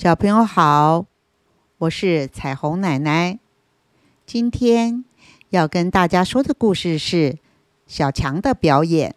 [0.00, 1.06] 小朋友好，
[1.78, 3.40] 我是彩虹奶奶。
[4.24, 5.04] 今天
[5.50, 7.38] 要跟大家说的故事是
[7.88, 9.16] 小强的表演。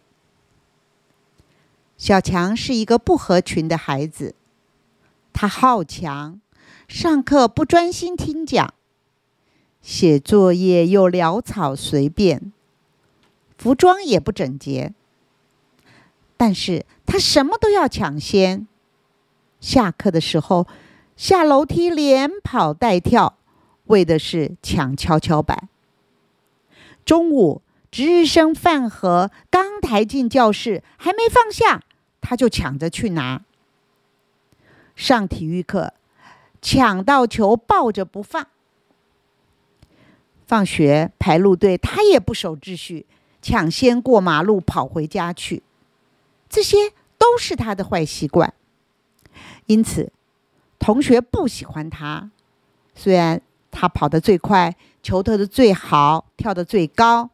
[1.96, 4.34] 小强是一个不合群的孩子，
[5.32, 6.40] 他好强，
[6.88, 8.74] 上课不专心听讲，
[9.82, 12.52] 写作业又潦草随便，
[13.56, 14.92] 服装也不整洁。
[16.36, 18.66] 但是他什么都要抢先。
[19.62, 20.66] 下课的时候，
[21.16, 23.38] 下楼梯连跑带跳，
[23.84, 25.68] 为的是抢跷跷板。
[27.04, 31.82] 中午值日生饭盒刚抬进教室，还没放下，
[32.20, 33.42] 他就抢着去拿。
[34.96, 35.94] 上体育课，
[36.60, 38.48] 抢到球抱着不放。
[40.44, 43.06] 放学排路队，他也不守秩序，
[43.40, 45.62] 抢先过马路跑回家去。
[46.48, 48.52] 这些都是他的坏习惯。
[49.66, 50.12] 因此，
[50.78, 52.30] 同学不喜欢他。
[52.94, 57.30] 虽然他跑得最快，球投的最好，跳得最高，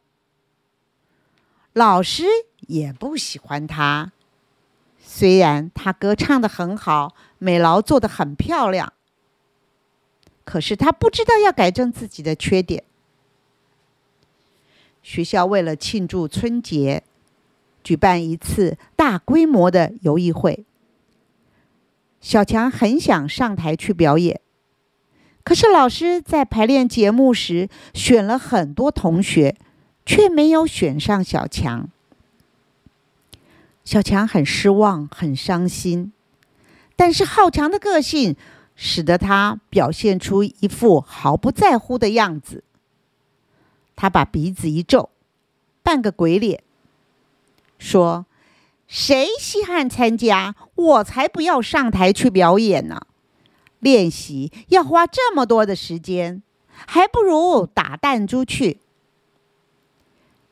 [1.72, 2.24] 老师
[2.66, 4.12] 也不喜欢他。
[5.00, 8.92] 虽然他歌唱的很好，美劳做的很漂亮，
[10.44, 12.84] 可是他不知道要改正自己的缺点。
[15.02, 17.02] 学校为了庆祝春节，
[17.82, 20.66] 举办一次大规模的游艺会。
[22.20, 24.40] 小强很想上台去表演，
[25.44, 29.56] 可是老师在排练节目时选了很多同学，
[30.04, 31.88] 却没有选上小强。
[33.84, 36.12] 小强很失望，很伤心。
[36.96, 38.36] 但是好强的个性
[38.74, 42.64] 使得他表现出一副毫不在乎的样子。
[43.94, 45.10] 他把鼻子一皱，
[45.82, 46.62] 扮个鬼脸，
[47.78, 48.26] 说。
[48.88, 50.56] 谁稀罕参加？
[50.74, 53.02] 我才不要上台去表演呢！
[53.80, 56.42] 练习要花这么多的时间，
[56.86, 58.78] 还不如打弹珠去。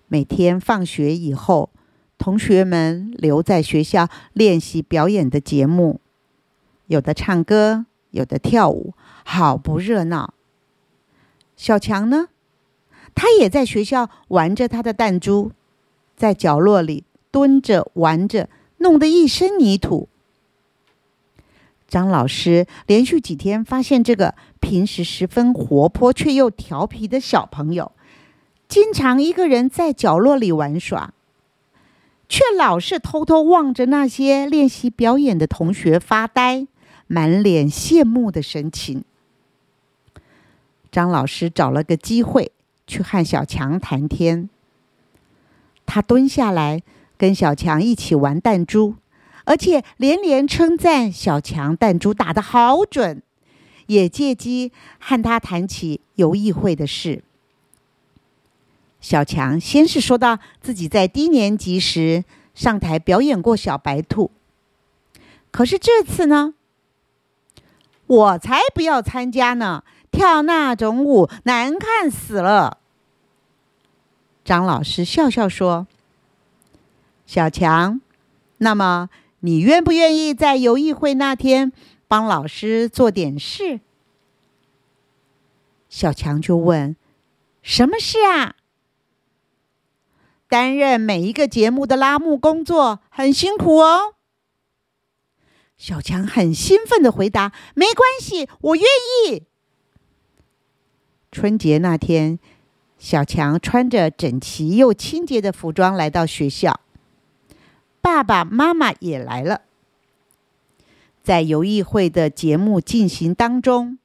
[0.07, 1.71] 每天放学以后，
[2.19, 6.01] 同学们留在学校练习表演的节目，
[6.89, 8.93] 有的唱歌，有的跳舞，
[9.25, 10.35] 好不热闹。
[11.57, 12.29] 小强呢，
[13.15, 15.53] 他也在学校玩着他的弹珠，
[16.15, 17.03] 在角落里。
[17.31, 18.49] 蹲着玩着，
[18.79, 20.09] 弄得一身泥土。
[21.89, 27.93] 张老师连续几天发现这个平时十分活泼却又调皮的小朋友，
[28.69, 31.15] 经常一个人在角落里玩耍，
[32.29, 36.67] 却老是偷偷望着那些练习表演的同学发呆，
[37.07, 39.05] 满脸羡慕的神情。
[40.91, 42.51] 张老师找了个机会
[42.87, 44.51] 去和小强谈天，
[45.87, 46.83] 他蹲下来。
[47.19, 48.95] 跟小强一起玩弹珠，
[49.45, 53.23] 而且连连称赞小强弹珠打得好准，
[53.87, 57.23] 也借机和他谈起游艺会的事。
[59.01, 62.25] 小强先是说到自己在低年级时
[62.55, 64.31] 上台表演过小白兔，
[65.51, 66.55] 可是这次呢，
[68.07, 69.85] 我才不要参加呢！
[70.11, 72.79] 跳那种舞难看死了。
[74.45, 75.87] 张老师笑笑说。
[77.27, 78.01] 小强，
[78.59, 79.11] 那么
[79.41, 81.73] 你愿不愿意在游艺会那天
[82.07, 83.81] 帮老师做点事？
[85.89, 86.95] 小强就问
[87.63, 88.55] ：“什么事啊？”
[90.49, 94.15] 担任每一个节目的拉幕工作很辛苦哦。
[95.77, 98.85] 小强很兴奋的回答：“没关系，我愿
[99.27, 99.43] 意。”
[101.33, 102.39] 春节那天，
[102.99, 106.81] 小强穿着整齐又清洁的服装来到学校。
[108.07, 109.63] 爸爸妈妈也来了。
[111.25, 113.99] 在游艺会的节目进行当中，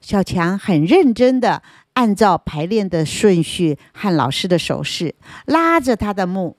[0.00, 5.14] 小强很认真的按照排练的顺序和老师的手势
[5.44, 6.56] 拉着他的幕。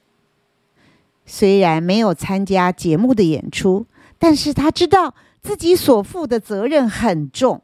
[1.26, 3.88] 虽然没有参加节目的演出，
[4.20, 7.64] 但是他知道自己所负的责任很重。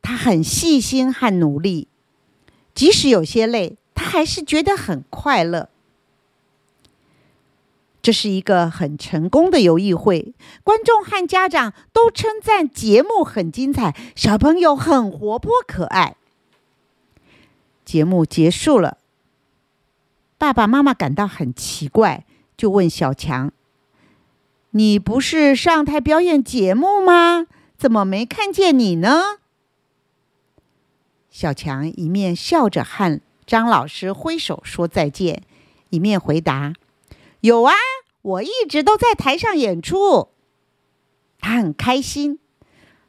[0.00, 1.88] 他很细心和努力，
[2.72, 5.70] 即使有些累，他还是觉得很快乐。
[8.02, 10.34] 这是一个很成功的游艺会，
[10.64, 16.16] 观众和家长都称赞节目很精彩，小朋友很活泼可爱。
[17.84, 18.98] 节目结束了，
[20.36, 22.24] 爸爸妈妈感到很奇怪，
[22.56, 23.52] 就问小强
[24.70, 27.46] ：“你不是上台表演节目吗？
[27.78, 29.38] 怎么没看见你呢？”
[31.30, 35.44] 小强一面笑着和张老师挥手说再见，
[35.90, 36.72] 一面回答。
[37.40, 37.72] 有啊，
[38.22, 40.28] 我一直都在台上演出。
[41.40, 42.38] 他很开心，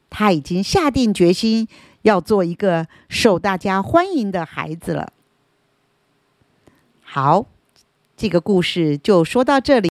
[0.10, 1.68] 他已经下定决心
[2.02, 5.14] 要做一个受大家欢迎的孩子了。
[7.04, 7.46] 好，
[8.18, 9.93] 这个故事就说到这里。